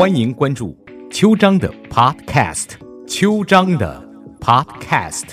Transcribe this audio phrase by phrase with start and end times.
[0.00, 0.74] 欢迎关注
[1.10, 2.68] 秋张的 Podcast，
[3.06, 4.02] 秋张的
[4.40, 5.24] Podcast。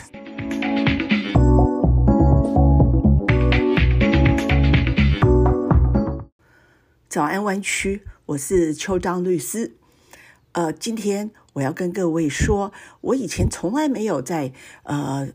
[7.08, 9.78] 早安湾区，我是邱张律师。
[10.52, 14.52] 呃，今天我要跟各位说，我以前从来没有在
[14.84, 15.30] 呃。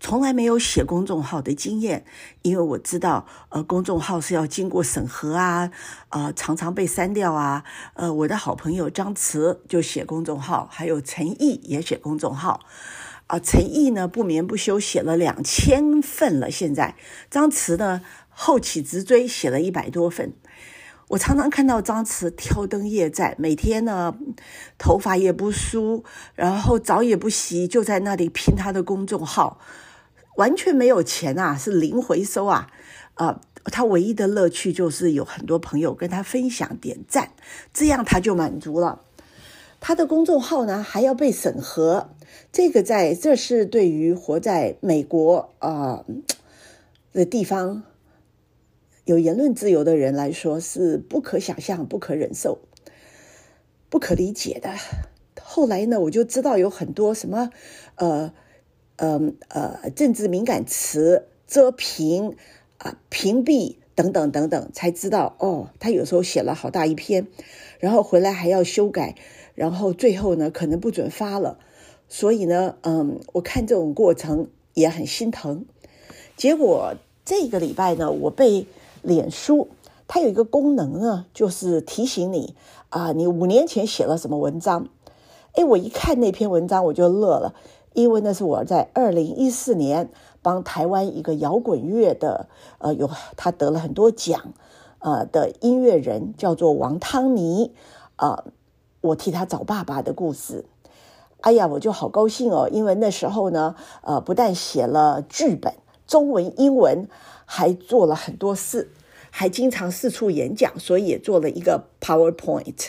[0.00, 2.04] 从来没有写公众号的经验，
[2.42, 5.70] 因为我知道，呃，公众号是要经过审核啊，
[6.08, 7.64] 呃，常常被删掉啊。
[7.94, 12.60] 呃，我的好朋友张慈就写公众号，还有陈毅也写公众号，
[13.28, 16.96] 啊，陈毅呢不眠不休写了两千份了，现在
[17.30, 20.32] 张慈呢后起直追写了一百多份。
[21.08, 24.16] 我常常看到张弛挑灯夜战，每天呢
[24.76, 26.02] 头发也不梳，
[26.34, 29.60] 然后澡也不洗，就在那里拼他的公众号，
[30.36, 32.68] 完全没有钱啊，是零回收啊，
[33.14, 37.30] 啊，他唯一的乐趣就是有很多朋友跟他分享点赞，
[37.72, 39.02] 这样他就满足了。
[39.78, 42.10] 他的公众号呢还要被审核，
[42.50, 46.04] 这个在这是对于活在美国啊
[47.12, 47.84] 的地方。
[49.06, 52.58] 有言论自由的人来说是不可想象、不可忍受、
[53.88, 54.74] 不可理解的。
[55.40, 57.50] 后来呢，我就知道有很多什么，
[57.94, 58.32] 呃，
[58.96, 62.34] 呃，呃，政治敏感词遮屏
[62.78, 67.28] 啊、屏蔽等等等等，才知道哦，他有时候写了好大一篇，
[67.78, 69.14] 然后回来还要修改，
[69.54, 71.60] 然后最后呢，可能不准发了。
[72.08, 75.64] 所以呢，嗯，我看这种过程也很心疼。
[76.36, 78.66] 结果这个礼拜呢，我被。
[79.06, 79.68] 脸书
[80.08, 82.54] 它有一个功能呢，就是提醒你
[82.90, 84.88] 啊，你五年前写了什么文章？
[85.54, 87.54] 哎，我一看那篇文章我就乐了，
[87.94, 90.10] 因为那是我在二零一四年
[90.42, 92.48] 帮台湾一个摇滚乐的，
[92.78, 94.52] 呃，有他得了很多奖，
[94.98, 97.72] 呃的音乐人叫做王汤尼，
[98.16, 98.44] 啊，
[99.00, 100.66] 我替他找爸爸的故事。
[101.40, 105.74] 哎呀，我就好高兴哦，因为那时候呢，呃，不但写了剧本，
[106.06, 107.08] 中文、英文，
[107.44, 108.90] 还做了很多事。
[109.38, 112.88] 还经常四处演讲，所以也做了一个 PowerPoint。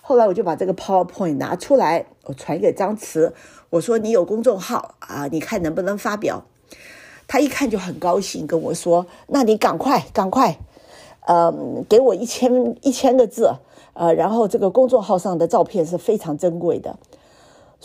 [0.00, 3.34] 后来我就把这个 PowerPoint 拿出来，我传给张慈，
[3.68, 5.26] 我说：“你有公众号啊？
[5.26, 6.44] 你看能不能发表？”
[7.26, 10.56] 他一看就很高兴，跟我说：“那你赶快赶快，
[11.26, 11.52] 呃，
[11.88, 13.52] 给我一千一千个字，
[13.94, 16.96] 呃，然后这个公众号上的照片是非常珍贵的。”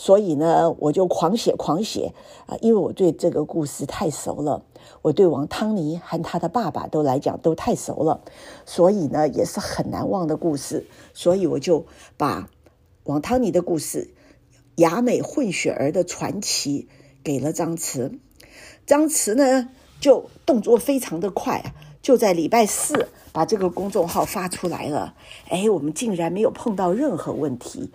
[0.00, 2.14] 所以呢，我就狂写狂写
[2.46, 4.62] 啊，因为我对这个故事太熟了，
[5.02, 8.20] 我对王汤尼和他的爸爸都来讲都太熟了，
[8.64, 10.86] 所以呢也是很难忘的故事。
[11.12, 11.84] 所以我就
[12.16, 12.48] 把
[13.02, 14.14] 王汤尼的故事、
[14.76, 16.88] 雅美混血儿的传奇
[17.24, 18.20] 给了张弛。
[18.86, 19.68] 张弛呢
[20.00, 25.16] 就动作非常的快啊，就在礼拜四把这个公众号发出来了。
[25.48, 27.90] 哎，我们竟然没有碰到任何问题。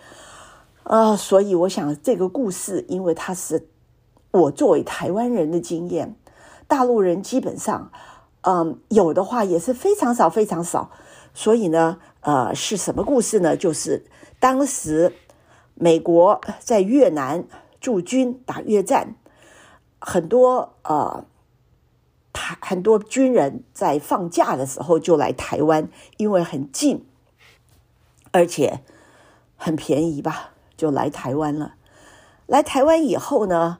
[0.83, 3.67] 啊，所以我想这个故事，因为它是
[4.31, 6.15] 我作为台湾人的经验，
[6.67, 7.91] 大陆人基本上，
[8.41, 10.91] 嗯，有的话也是非常少，非常少。
[11.33, 13.55] 所以呢，呃，是什么故事呢？
[13.55, 14.05] 就是
[14.39, 15.13] 当时
[15.73, 17.47] 美国在越南
[17.79, 19.15] 驻军打越战，
[19.99, 21.25] 很多呃
[22.33, 27.05] 台很多军人在放假的时候就来台湾，因为很近，
[28.31, 28.81] 而且
[29.55, 30.52] 很便宜吧。
[30.77, 31.75] 就来台湾了。
[32.45, 33.77] 来台湾以后呢，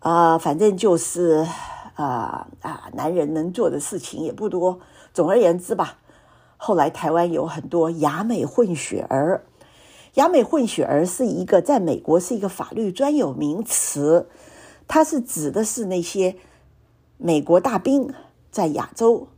[0.00, 1.46] 啊，反正就是
[1.94, 4.80] 啊啊，男人能做的事情也不多。
[5.12, 5.98] 总而言之吧，
[6.56, 9.44] 后来台湾有很多亚美混血儿。
[10.14, 14.28] 亚美混血儿是一个在美国是一个法律专有名词，
[14.86, 16.36] 它是指的是那些
[17.16, 18.12] 美国大兵
[18.50, 19.28] 在亚洲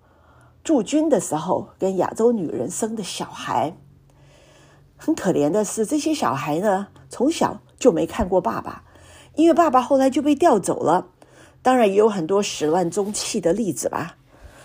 [0.62, 3.76] 驻军的时候跟亚洲女人生的小孩。
[4.96, 8.82] 很可怜的是，这些小孩呢，从小就没看过爸爸，
[9.34, 11.08] 因为爸爸后来就被调走了。
[11.62, 14.16] 当然，也有很多始乱终弃的例子吧。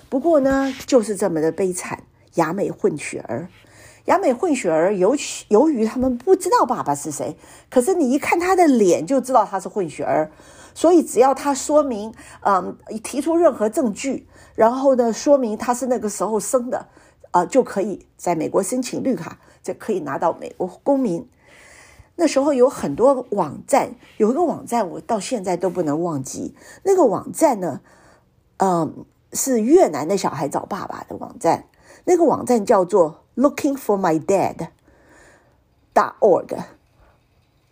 [0.09, 2.03] 不过呢，就是这么的悲惨。
[2.35, 3.49] 亚美混血儿，
[4.05, 7.35] 亚美混血儿，尤其由于他们不知道爸爸是谁，
[7.69, 10.31] 可是你一看他的脸就知道他是混血儿，
[10.73, 12.13] 所以只要他说明，
[12.45, 16.87] 嗯，提出任何证据，然后呢，说明他是那个时候生的，
[17.31, 19.37] 啊，就可以在美国申请绿卡。
[19.63, 21.27] 这可以拿到美国公民。
[22.15, 26.55] 那时候有很多网站，有一个网站我到现在都不能忘记。
[26.83, 27.81] 那个网站呢，
[28.57, 31.65] 嗯，是越南的小孩找爸爸的网站。
[32.05, 34.67] 那个网站叫做 Looking for My Dad.
[35.93, 36.57] dot org。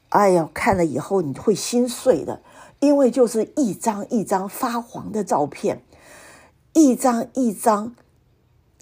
[0.10, 2.42] 哎呀，看了以后你会心碎的，
[2.80, 5.84] 因为就是一张一张发黄的照片，
[6.74, 7.96] 一张一张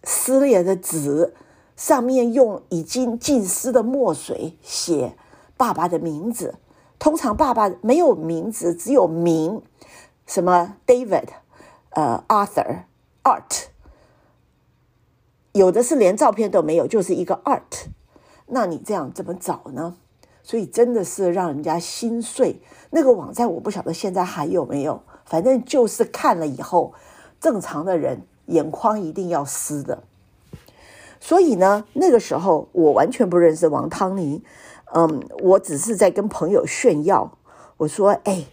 [0.04, 1.34] 撕裂的纸。
[1.78, 5.16] 上面用已经浸湿的墨水写
[5.56, 6.56] 爸爸的名字。
[7.00, 9.62] 通常爸爸没有名字，只有名，
[10.26, 11.28] 什么 David，
[11.92, 13.68] 呃，Arthur，Art。
[15.54, 17.86] 有的是连照片都没有，就是一个 Art。
[18.48, 19.96] 那你这样怎么找呢？
[20.42, 22.62] 所以真的是让人家心碎。
[22.90, 26.94] 那个网站我不晓得现在还有没有，反正就是看了以后，
[27.40, 30.04] 正常的人眼眶一定要湿的。
[31.20, 34.44] 所以呢，那个时候我完全不认识王汤尼，
[34.94, 37.38] 嗯，我只是在跟朋友炫耀，
[37.78, 38.46] 我说：“哎，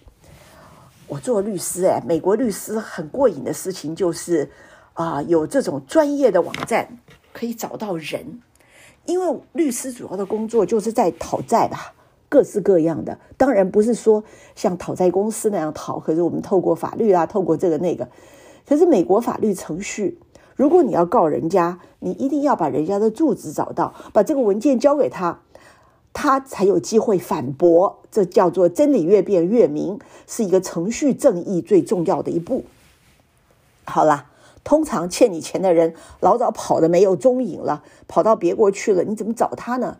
[1.09, 4.51] 我做律师，哎，美国律师很过瘾的事情就是
[4.95, 6.99] 啊，有这种专业的网站
[7.33, 8.41] 可以找到人。”
[9.07, 11.93] 因为律师主要的工作就是在讨债吧，
[12.31, 13.19] 各式各样的。
[13.37, 14.25] 当然不是说
[14.55, 18.09] 像讨债公司那样讨，可是我们透过法律啊，透过这个那个。
[18.67, 20.19] 可是美国法律程序，
[20.57, 25.41] 如果你要告人家，你一定要把人家的住址找到，把这个文件交给他，
[26.13, 27.99] 他才有机会反驳。
[28.11, 32.65] 这叫做真理越辩越明，是一个程序正义最重要的一步。
[33.85, 34.27] 好了。
[34.65, 39.99] 通常欠你钱的人老早跑的没有踪影了，跑到别国去了，你怎么找他呢？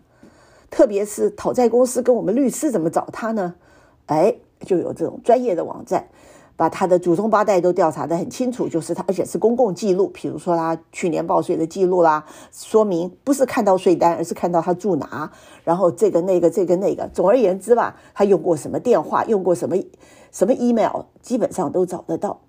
[0.71, 3.53] 特别是讨债公司跟我们律师怎么找他呢？
[4.07, 6.07] 哎，就有这种专业的网站，
[6.57, 15.31] 把他的祖宗八代都调查的很清楚，就是他，而且是公共记录，比如说他去年报税的记录啦，说明不是看到税单，而是看到他住哪，
[15.63, 19.75] 然后这个那个这个那个，总而言之吧，他用过什么电话，用过什么
[20.31, 22.39] 什么 email，基本上都找得到。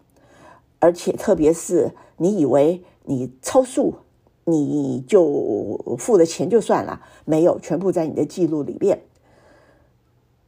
[0.79, 3.95] 而且，特别是你以为你超速，
[4.45, 9.01] 你就付了钱就算了，没有，全部在你的记录里面。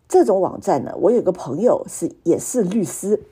[0.06, 3.22] 这种网站呢，我有个朋友是也是律师，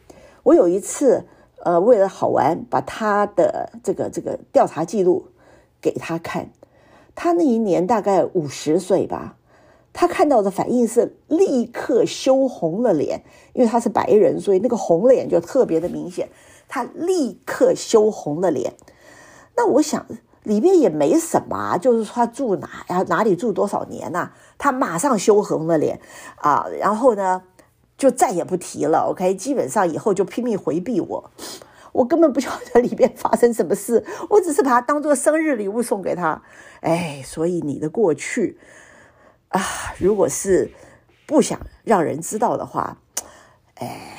[0.46, 1.24] 我有一次
[1.64, 5.26] 呃为了好玩，把他的这个这个调查记录
[5.80, 6.50] 给他看，
[7.16, 9.36] 他那一年大概五十岁吧。
[9.92, 16.28] 他看到的反应是立刻羞红了脸，因为他是白人，所以那个红脸就特别的明显。
[16.68, 18.74] 他立刻羞红了脸。
[19.56, 20.06] 那我想
[20.44, 24.30] 里面也没什么，就是说他住哪呀，哪里住多少年呐？
[24.58, 25.98] 他马上羞红了脸
[26.36, 27.42] 啊，然后呢
[27.96, 29.08] 就再也不提了。
[29.10, 31.30] OK，基本上以后就拼命回避我。
[31.92, 36.42] 我根本不晓得里边发生什么事，我只是把它当做生日礼物送给他。
[36.80, 38.58] 哎，所以你的过去。
[39.48, 39.62] 啊，
[39.98, 40.70] 如果是
[41.24, 42.98] 不想让人知道的话，
[43.76, 44.18] 哎，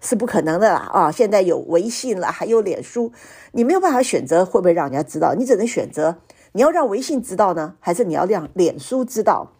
[0.00, 0.90] 是不可能的啦！
[0.92, 3.12] 啊，现在有微信了，还有脸书，
[3.52, 6.16] 你没有办法选择会不会让人家知道，你只能选择
[6.52, 9.52] 你要让微信知道呢，还是你要让脸书知道？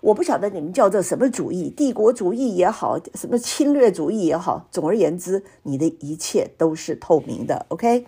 [0.00, 8.06] 我不晓得你们叫做什么主义，帝国主义也好，什么侵略主义也好，总而言之，你的一切都是透明的，OK？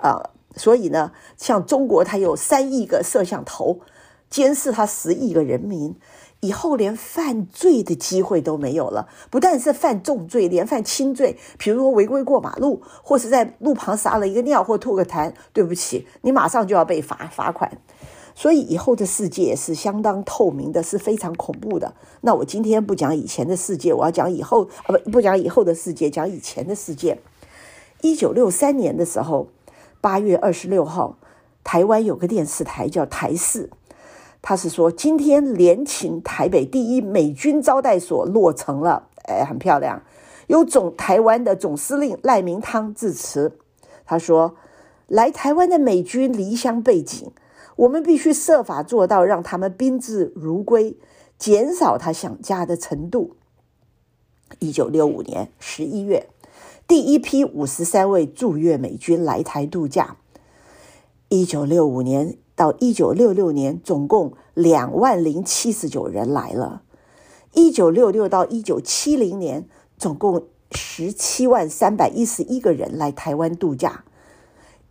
[0.00, 3.80] 啊，所以呢，像中国，它有三亿个摄像头。
[4.30, 5.94] 监视它十亿个人民，
[6.40, 9.06] 以后连犯罪的机会都没有了。
[9.30, 17.78] 不但是犯重罪，连犯轻罪，比如说违规过马路，或是在路旁撒了一个尿或吐个痰，对不起，你马上就要被罚罚款。
[18.34, 21.94] 所以以后的世界是相当透明的，是非常恐怖的。
[22.22, 27.18] 那我今天不讲以前的世界，我要讲以后啊，不不讲以后的世界，讲以前的世界。
[28.00, 29.48] 一九六三年的时候，
[30.00, 31.16] 八月二十六号，
[31.62, 33.70] 台湾有个电视台叫台视。
[34.42, 40.02] 他是说，今天联勤台北第一美军招待所落成了，哎，很漂亮。
[40.48, 43.56] 有总台湾的总司令赖明汤致辞，
[44.04, 44.54] 他说
[45.08, 47.32] ：“来台湾的美军离乡背井，
[47.76, 50.96] 我们必须设法做到让他们宾至如归，
[51.38, 53.36] 减少他想家的程度。”
[54.60, 56.28] 一九六五年十一月，
[56.86, 60.16] 第一批五十三位驻越美军来台度假。
[61.28, 62.38] 一九六五年。
[62.56, 66.82] 到一九六六年，总共两万零七十九人来了。
[67.52, 74.04] 一九六六到一九七零年，总共十七万三百一十一个人来台湾度假。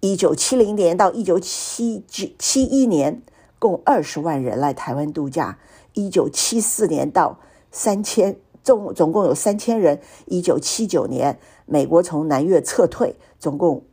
[0.03, 2.03] 一九七零年到一九七
[2.37, 3.21] 七一年，
[3.57, 5.57] 共二十万人来台湾度假。
[5.93, 7.39] 一九七四年到
[7.71, 10.01] 三千总总共有三千人。
[10.25, 13.85] 一九七九年，美国从南越撤退，总共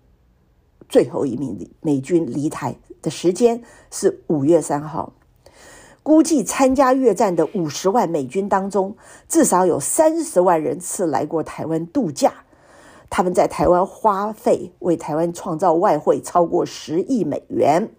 [0.89, 2.75] 最后一名美军离台。
[3.01, 3.63] 的时间
[3.93, 5.13] 是五月三号，
[6.03, 8.97] 估计参加越战的五十万美军当中，
[9.29, 12.35] 至少有三十万人次来过台湾度假。
[13.11, 17.91] 他们在台湾花费为台湾创造外汇超过十亿美元。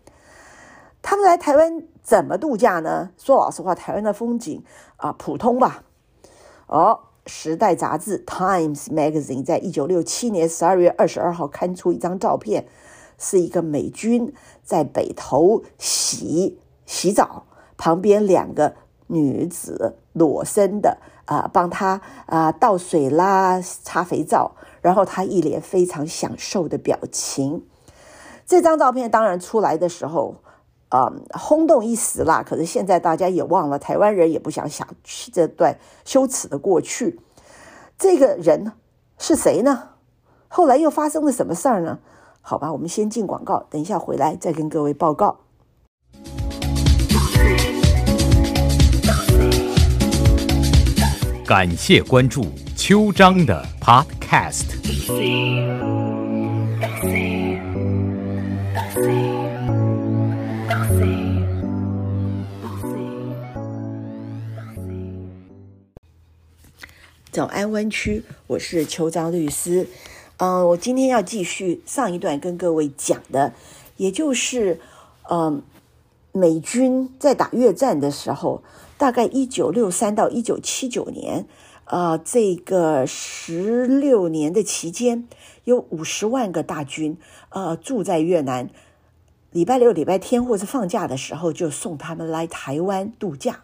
[1.03, 3.11] 他们来台湾怎么度假呢？
[3.17, 4.63] 说老实话，台湾的风景
[4.97, 5.83] 啊，普通吧。
[6.65, 12.65] 哦，《时代》杂志《Times Magazine》在一九六七年十二月二十二号刊出一张照片。
[13.23, 17.45] 是一个美军在北头洗洗澡，
[17.77, 18.73] 旁边两个
[19.05, 20.97] 女子裸身的
[21.31, 27.65] 啊，帮他啊倒水啦、擦肥皂，然后他一脸非常享受的表情。
[28.45, 30.35] 这张照片当然出来的时候。
[30.93, 31.09] 啊，
[31.39, 32.43] 轰动一时啦！
[32.45, 37.17] 可是现在大家也忘了，台湾人也不想想起这段羞耻的过去。
[37.97, 38.73] 这个人
[39.17, 39.91] 是谁呢？
[40.49, 41.99] 后来又发生了什么事儿呢？
[42.41, 45.37] 好吧，我们先进广告，等一下回来再跟各位报告。
[51.53, 52.45] 感谢关注
[52.77, 54.67] 秋章的 Podcast。
[67.29, 69.85] 早安湾区，我是邱章律师。
[70.37, 73.51] 嗯，我今天要继续上一段跟各位讲的，
[73.97, 74.79] 也就是，
[75.29, 75.61] 嗯，
[76.31, 78.63] 美军在打越战的时候，
[79.01, 81.47] 大概一九六三到一九七九年，
[81.85, 85.27] 呃，这个十六年的期间，
[85.63, 87.17] 有五十万个大军，
[87.49, 88.69] 呃，住在越南。
[89.49, 93.61] 礼拜六、礼拜天或是放假的时候，就送他们来台湾度假。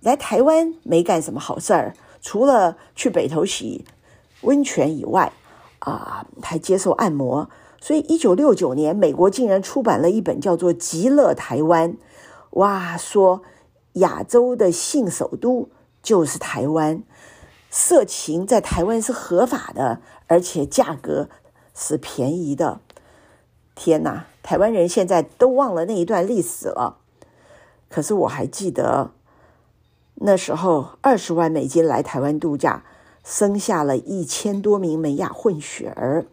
[0.00, 1.96] 来台湾没干什么好事儿。
[2.22, 3.84] 除了去北头洗
[4.42, 5.32] 温泉以外，
[5.80, 7.50] 啊，还接受按摩。
[7.80, 11.94] 所以，一九六九年，美国竟然出版了一本叫做《极乐台湾》，
[12.50, 13.42] 哇，说
[13.96, 15.68] 亚洲的性首都
[16.02, 17.02] 就是台湾，
[17.70, 21.28] 色情在台湾是合法的，而且价格
[21.74, 22.80] 是便宜的。
[23.74, 26.98] 天哪，台湾人现在都忘了那一段历史了。
[27.90, 29.10] 可是我还记得。
[30.18, 32.84] 那时候，二十万美金来台湾度假，
[33.22, 36.24] 生下了一千多名美亚混血儿。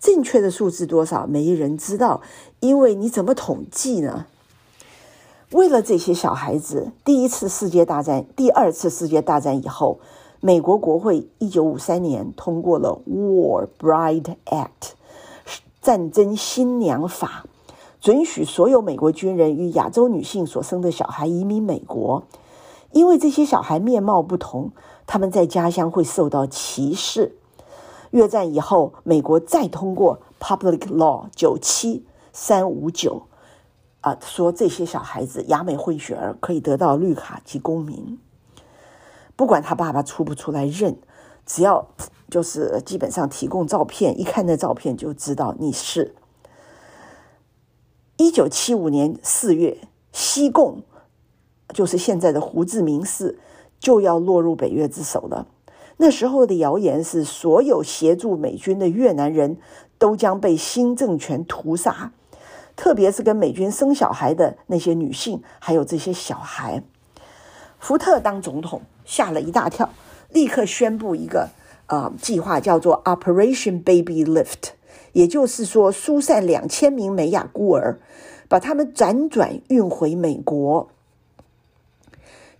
[0.00, 2.22] 正确的数字多少，没人知道，
[2.60, 4.26] 因为你怎么统计呢？
[5.52, 9.98] 为了这些小孩子，第一次世界大战、第二次世界大战以后，
[10.40, 14.66] 美国国会一九五三年通过了《War Bride Act》
[15.80, 17.46] 战争新娘法，
[17.98, 22.24] 准许所有美国军人与亚洲女性所生的小孩移民美国。
[22.92, 24.72] 因为这些小孩面貌不同，
[25.06, 27.36] 他们在家乡会受到歧视。
[28.10, 33.22] 越战以后，美国再通过 Public Law 九七三五九，
[34.20, 38.18] 说这些小孩子亚美混血儿可以得到绿卡及公民，
[39.34, 40.96] 不管他爸爸出不出来认，
[41.44, 41.88] 只要
[42.30, 46.14] 就是基本上提供照片，一看那照片就知道你是。
[48.16, 49.78] 一九七五年四月，
[50.12, 50.82] 西贡。
[51.74, 53.38] 就是现在的胡志明市
[53.78, 55.46] 就要落入北越之手了。
[55.98, 59.58] 那时候的谣言是，所有协助美军的越南人
[59.98, 62.12] 都将被新政权屠杀，
[62.78, 66.84] 特别是跟美军生小孩的那些女性，还有这些小孩。
[67.80, 69.90] 福特当总统吓了一大跳，
[70.30, 71.48] 立刻宣布一个
[71.88, 74.70] 呃计划，叫做 Operation Baby Lift，
[75.12, 77.98] 也就是说疏散两千名美亚孤儿，
[78.48, 80.88] 把他们辗转运回美国。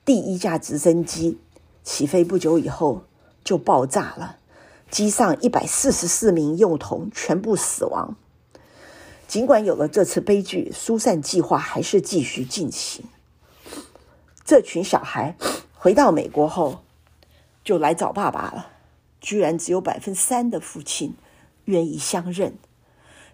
[0.05, 1.39] 第一架直升机
[1.85, 3.03] 起飞不久以后
[3.45, 4.39] 就爆炸了，
[4.91, 8.17] 机上一百四十四名幼童全部死亡。
[9.29, 13.05] 尽管有了这次悲剧，疏散计划还是继续进行。
[14.43, 15.37] 这群小孩
[15.75, 16.83] 回到美国后
[17.63, 18.71] 就来找爸爸了，
[19.21, 21.15] 居然只有百分之三的父亲
[21.67, 22.55] 愿意相认，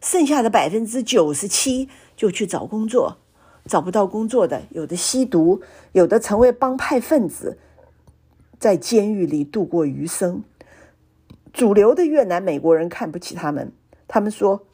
[0.01, 3.19] 剩下的百分之九十七就去找工作。
[3.67, 7.57] 找不到工作的，有的吸毒，有的成为帮派分子，
[8.59, 10.43] 在监狱里度过余生。
[11.53, 13.73] 主流的越南美国人看不起他们，
[14.07, 14.67] 他们说，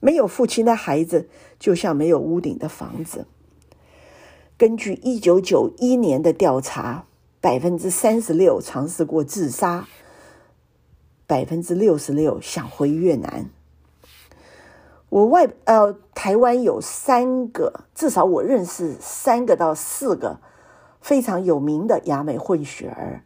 [0.00, 1.28] 没有父亲的孩子
[1.58, 3.26] 就像没有屋顶的房子。
[4.56, 7.04] 根据一九九一年的调查，
[7.40, 9.86] 百分之三十六尝试过自杀，
[11.26, 13.50] 百分之六十六想回越南。
[15.10, 20.40] 我外呃，台湾有三个，至少我认识三个到四个
[21.00, 23.22] 非常有名的亚美混血儿。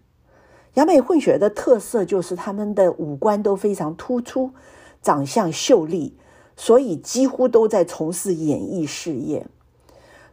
[0.75, 4.53] 亚美混血的特色就是他们的五官都非常突出，
[5.03, 6.17] 长相秀丽，
[6.57, 9.47] 所以几乎都在从事演艺事业。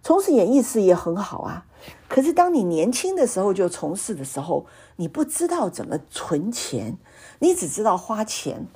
[0.02, 1.66] 从事演艺事业很好啊，
[2.08, 6.98] 可是当你年轻的时候就从事的时候，你不知道怎么存钱，
[7.40, 8.68] 你只知道花钱，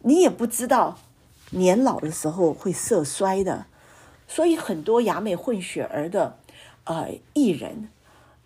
[0.00, 0.98] 你也不知道。
[1.52, 3.64] 年老的时候会色衰的，
[4.26, 6.36] 所以很多亚美混血儿的
[6.84, 7.88] 呃艺人，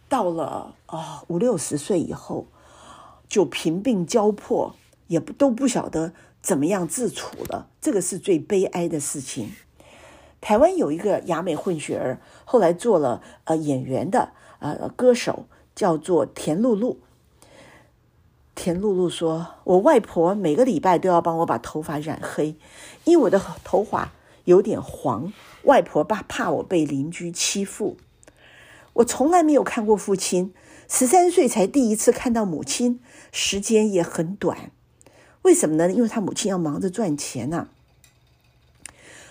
[0.08, 2.46] 到了啊五六十岁以后，
[3.28, 4.76] 就贫病交迫，
[5.08, 9.52] 也不都不晓得怎么样自处了，这个是最悲哀的事情。
[10.40, 16.98] 台湾有一个亚美混血儿，后来做了呃演员的呃歌手，叫做田露露。
[18.54, 22.56] 田露露说：“我外婆每个礼拜都要帮我把头发染黑，
[23.04, 24.12] 因为我的头发
[24.44, 25.32] 有点黄。
[25.62, 27.96] 外婆怕怕我被邻居欺负。
[28.94, 30.52] 我从来没有看过父亲，
[30.88, 34.72] 十三岁才第一次看到母亲，时间也很短。
[35.42, 35.90] 为什么呢？
[35.90, 37.68] 因为他母亲要忙着赚钱呐。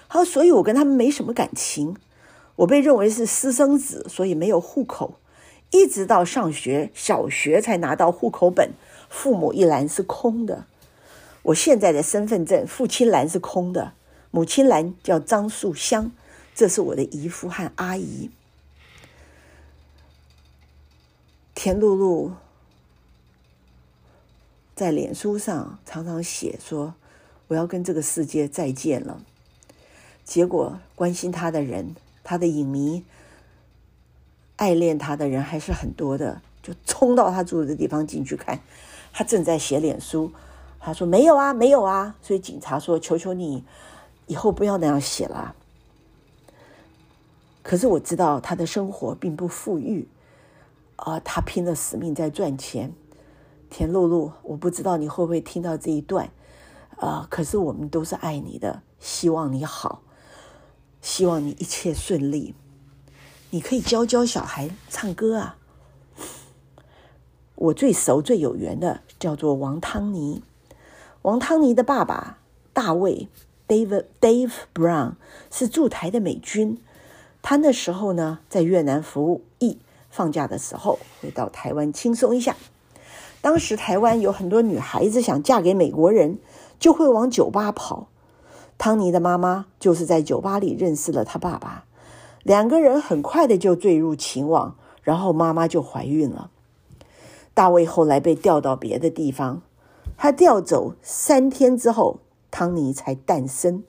[0.07, 1.95] 好，所以我跟他们没什么感情。
[2.57, 5.15] 我被认为是私生子，所以没有户口，
[5.71, 8.71] 一直到上学小学才拿到户口本。”
[9.09, 10.65] 父母一栏是空的，
[11.43, 13.91] 我现在的身份证父亲栏是空的，
[14.31, 16.11] 母亲栏叫张素香，
[16.55, 18.29] 这是我的姨父和阿姨。
[21.53, 22.31] 田露露
[24.81, 26.95] 在脸书上常常写说
[27.49, 29.21] ：“我要跟这个世界再见了。”
[30.25, 33.05] 结果关心他的人、他的影迷、
[34.55, 38.59] 爱恋他的人还是很多的，就冲到他住的地方进去看。
[39.13, 40.31] 他正在写脸书，
[40.79, 43.63] 他说没有啊，没有啊，所以警察说：“求求你，
[44.25, 45.55] 以后不要那样写了。”
[47.61, 50.07] 可是我知道他的生活并不富裕，
[50.95, 52.91] 啊，他拼了死命在赚钱。
[53.71, 56.29] 田露露，我不知道你会不会听到这一段，
[56.97, 60.01] 啊，可是我们都是爱你的，希望你好，
[61.01, 62.53] 希望你一切顺利。
[63.49, 65.57] 你可以教教小孩唱歌啊。
[67.55, 70.43] 我最熟、最有缘的叫做王汤尼。
[71.21, 72.39] 王汤尼的爸爸
[72.73, 73.29] 大卫
[73.67, 75.13] （David Dave Brown）
[75.49, 76.81] 是驻台的美军。
[77.41, 79.77] 他那时候呢，在越南服役，
[80.09, 82.57] 放假的时候会到台湾轻松一下。
[83.41, 86.37] 当时台湾有很多女孩子想嫁给美国人，
[86.79, 88.07] 就会往酒吧跑。
[88.77, 91.85] 汤尼的妈妈就是在酒吧里认识了他爸爸，
[92.43, 96.49] 两个人很快的就坠入情网，然后妈妈就怀孕了。
[97.53, 99.61] 大卫后来被调到别的地方，
[100.17, 103.83] 他调走三天之后，汤尼才诞生。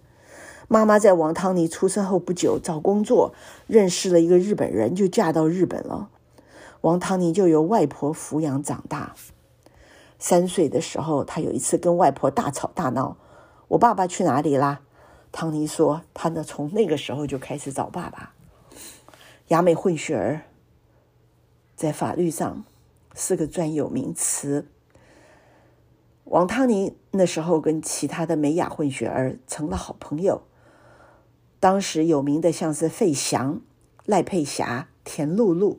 [0.68, 3.35] 妈妈在王汤尼出生后不久找工作，
[3.66, 6.09] 认识了一个日本人，就嫁到日本了。
[6.81, 9.14] 王汤尼就由外婆抚养长大。
[10.22, 13.16] 三岁的时候，他有一次跟外婆大吵大闹
[13.66, 14.82] ：“我爸爸去哪里啦？”
[15.32, 18.32] 汤尼说：“他呢，从那个时候就开始找爸爸。”
[19.48, 20.42] 雅美混血儿，
[21.74, 22.64] 在法律上。
[23.14, 24.66] 是个专有名词。
[26.24, 30.40] 王汤尼那时候跟其他的美雅混血儿成了好朋友。
[31.61, 33.61] 当时有名的像是费翔、
[34.06, 35.78] 赖佩霞、田露露，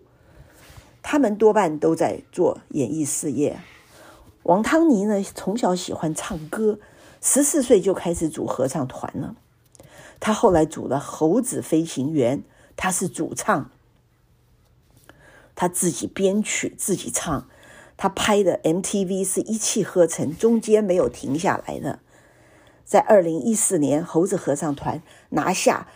[1.01, 3.60] 他们多半都在做演艺事业。
[4.43, 6.79] 王汤尼呢，从小喜欢唱歌，
[7.21, 9.36] 十四岁就开始组合唱团了。
[10.19, 12.43] 他后来组了猴子飞行员，
[12.75, 13.71] 他是主唱。
[15.56, 17.47] 他自己编曲，自己唱，
[17.95, 21.99] 他拍的 MTV 是一气呵成，中间没有停下来的。
[22.84, 25.88] 在二零一四年，猴子合唱团拿下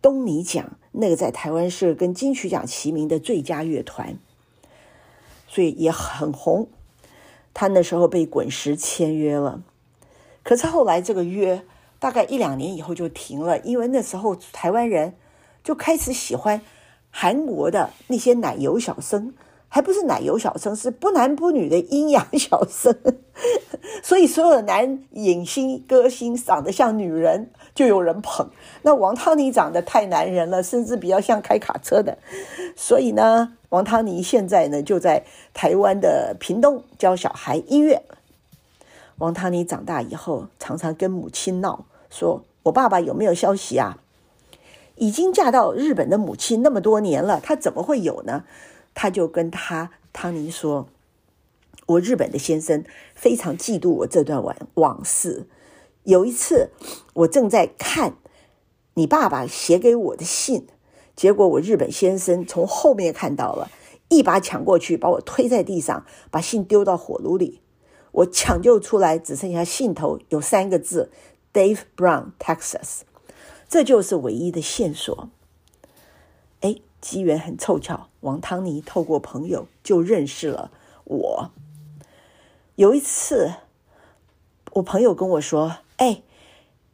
[0.00, 4.16] 东尼奖，那个在台湾是跟金曲奖齐名的最佳乐团，
[5.48, 6.68] 所以也很红。
[7.54, 9.62] 他那时候被滚石签约了，
[10.42, 11.62] 可是后来这个约
[11.98, 15.14] 大概一两年以后就停了，因为那时候台湾人
[15.62, 16.60] 就开始喜欢。
[17.14, 19.34] 韩国的那些奶油小生，
[19.68, 22.96] 还不是奶油小生，是不男不女的阴阳小生。
[24.02, 28.50] 所以所有的男影星、歌星长得像女人，就有人捧。
[28.82, 32.18] 那王汤尼长得太男人了，甚至比较像开卡车的。
[32.76, 38.02] 所以呢，王汤尼现在呢就在台湾的屏东教小孩音乐。
[39.18, 43.98] 王汤尼长大以后，常常跟母亲闹，说我爸爸有没有消息啊？
[44.96, 48.44] 已经嫁到日本的母亲那么多年了，他怎么会有呢？
[48.94, 50.86] 他就跟他汤尼说
[51.86, 55.46] ：“我日本的先生非常嫉妒我这段往往事。
[56.04, 56.70] 有一次，
[57.14, 58.16] 我正在看
[58.94, 60.66] 你爸爸写给我的信，
[61.14, 63.70] 结果我日本先生从后面看到了，
[64.08, 67.60] 一把抢过去，把我推在地上，把信丢到火炉里。
[68.10, 71.10] 我抢救出来，只剩下信头有三个字
[71.52, 73.02] ：Dave Brown, Texas。”
[73.68, 75.30] 这就是唯一的线索。
[76.60, 80.70] 哎，机缘很凑巧，王汤尼透过朋友就认识了
[81.04, 81.50] 我。
[82.74, 83.54] 有一次，
[84.72, 86.24] 我朋友跟我说：“哎，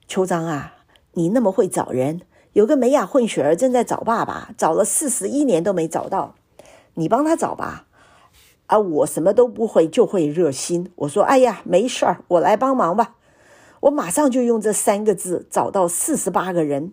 [0.06, 2.20] 邱章啊，你那么会找人，
[2.52, 6.34] 有个美雅混血儿正在找爸爸，找了四十一年都没找到，
[6.92, 7.86] 你帮他找吧。”
[8.68, 10.92] 啊，我什么都不会，就会热心。
[10.96, 13.16] 我说：“哎呀，没事儿，我来帮忙吧。”
[13.80, 16.92] 我马上就用这三个字找到四十八个人，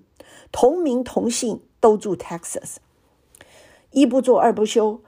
[0.54, 2.78] 同名同姓，都住 Texas。
[3.92, 5.02] 一不做二不休，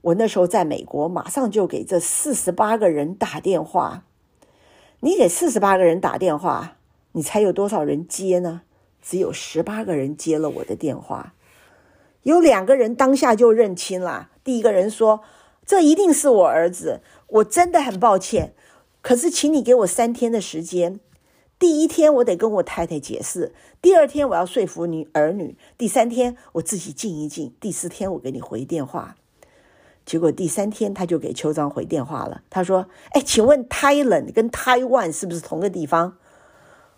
[0.00, 4.02] 我那时候在美国，马上就给这四十八个人打电话。
[5.04, 6.76] 你给四十八个人打电话，
[7.10, 8.62] 你猜有多少人接呢？
[9.02, 11.34] 只有十八个人接了我的电话。
[12.22, 14.30] 有两个人当下就认清了。
[14.44, 15.22] 第一个人说
[15.66, 18.54] ：“这一定是我儿子，我真的很抱歉。
[19.00, 21.00] 可是，请你给我三天的时间。
[21.58, 29.16] 第一天我得跟我太太解释，第二天我要说服你儿女，第三天我自己静一静，第四天我给你回电话。”
[30.04, 32.42] 结果第三天他就给邱章回电话了。
[32.50, 36.16] 他说：“哎，请问 Thailand 跟 Taiwan 是不是同个地方？”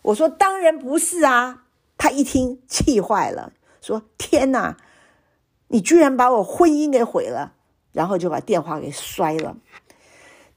[0.03, 1.65] 我说：“当然不是啊。”
[1.97, 4.77] 他一听气坏了，说：“天哪，
[5.69, 7.55] 你居然把我婚姻给毁了！”
[7.93, 9.57] 然后就把电话给摔了。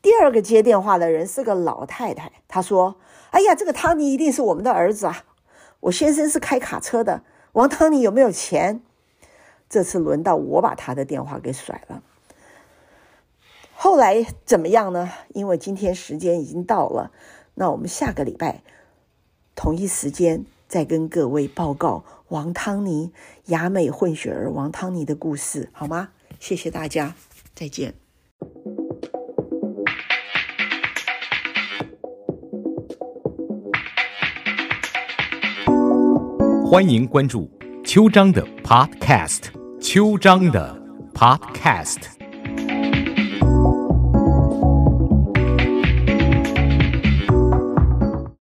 [0.01, 2.97] 第二个接电话的人是个老太太，她说
[3.31, 5.23] ：“哎呀，这个汤尼一定是我们的儿子啊！
[5.81, 8.81] 我先生是开卡车的，王汤尼有没有钱？”
[9.69, 12.01] 这次轮到我把他的电话给甩了。
[13.89, 15.09] 后来怎么样呢？
[15.33, 17.09] 因为今天时间已经到了，
[17.53, 18.61] 那我们下个礼拜
[19.55, 23.13] 同一时间再跟各位报告王汤尼、
[23.45, 26.09] 雅美混血儿王汤尼的故事，好吗？
[26.37, 27.15] 谢谢大家，
[27.55, 27.93] 再见。
[36.69, 37.49] 欢迎关注
[37.85, 39.43] 邱章的 Podcast，
[39.79, 40.77] 邱章的
[41.13, 42.16] Podcast。